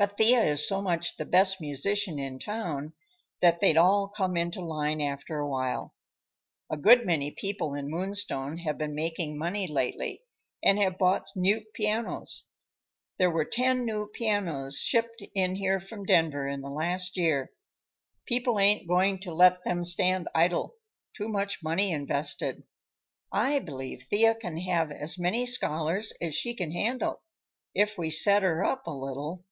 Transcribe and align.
But 0.00 0.16
Thea 0.16 0.44
is 0.44 0.64
so 0.64 0.80
much 0.80 1.16
the 1.16 1.24
best 1.24 1.60
musician 1.60 2.20
in 2.20 2.38
town 2.38 2.92
that 3.40 3.58
they'd 3.58 3.76
all 3.76 4.06
come 4.06 4.36
into 4.36 4.60
line 4.64 5.00
after 5.00 5.40
a 5.40 5.48
while. 5.48 5.92
A 6.70 6.76
good 6.76 7.04
many 7.04 7.32
people 7.32 7.74
in 7.74 7.90
Moonstone 7.90 8.58
have 8.58 8.78
been 8.78 8.94
making 8.94 9.36
money 9.36 9.66
lately, 9.66 10.22
and 10.62 10.78
have 10.78 10.98
bought 10.98 11.26
new 11.34 11.62
pianos. 11.74 12.44
There 13.18 13.28
were 13.32 13.44
ten 13.44 13.84
new 13.84 14.06
pianos 14.06 14.78
shipped 14.78 15.24
in 15.34 15.56
here 15.56 15.80
from 15.80 16.06
Denver 16.06 16.46
in 16.46 16.60
the 16.60 16.70
last 16.70 17.16
year. 17.16 17.50
People 18.24 18.60
ain't 18.60 18.86
going 18.86 19.18
to 19.22 19.34
let 19.34 19.64
them 19.64 19.82
stand 19.82 20.28
idle; 20.32 20.76
too 21.12 21.28
much 21.28 21.60
money 21.60 21.90
invested. 21.90 22.62
I 23.32 23.58
believe 23.58 24.04
Thea 24.04 24.36
can 24.36 24.58
have 24.58 24.92
as 24.92 25.18
many 25.18 25.44
scholars 25.44 26.12
as 26.22 26.36
she 26.36 26.54
can 26.54 26.70
handle, 26.70 27.20
if 27.74 27.98
we 27.98 28.10
set 28.10 28.44
her 28.44 28.62
up 28.62 28.86
a 28.86 28.90
little." 28.92 29.42